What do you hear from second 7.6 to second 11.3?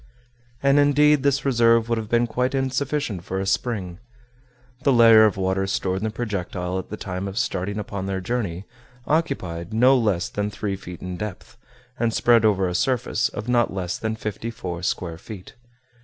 upon their journey occupied no less than three feet in